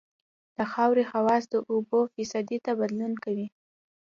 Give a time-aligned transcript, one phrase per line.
[0.57, 3.47] د خاورې خواص د اوبو فیصدي ته بدلون کوي